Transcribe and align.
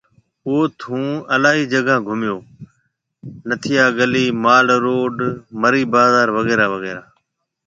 اوٿ 0.49 0.75
هون 0.87 1.07
الاهي 1.35 1.63
جگه 1.73 1.95
گھميو، 2.07 2.37
نٿيا 3.47 3.85
گلي، 3.97 4.25
مال 4.43 4.67
روڊ، 4.83 5.15
مري 5.61 5.83
بازار 5.93 6.27
وغيره 6.37 6.65
وغيره 6.73 7.03